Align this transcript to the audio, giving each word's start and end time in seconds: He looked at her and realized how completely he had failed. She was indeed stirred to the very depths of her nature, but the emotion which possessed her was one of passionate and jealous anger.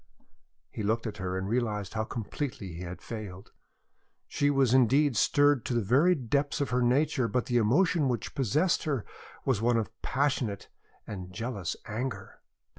He 0.71 0.81
looked 0.81 1.05
at 1.05 1.17
her 1.17 1.37
and 1.37 1.47
realized 1.47 1.93
how 1.93 2.05
completely 2.05 2.73
he 2.73 2.81
had 2.81 3.03
failed. 3.03 3.51
She 4.27 4.49
was 4.49 4.73
indeed 4.73 5.15
stirred 5.15 5.63
to 5.67 5.75
the 5.75 5.83
very 5.83 6.15
depths 6.15 6.59
of 6.59 6.71
her 6.71 6.81
nature, 6.81 7.27
but 7.27 7.45
the 7.45 7.57
emotion 7.57 8.07
which 8.09 8.33
possessed 8.33 8.85
her 8.85 9.05
was 9.45 9.61
one 9.61 9.77
of 9.77 9.91
passionate 10.01 10.69
and 11.05 11.31
jealous 11.31 11.75
anger. 11.85 12.39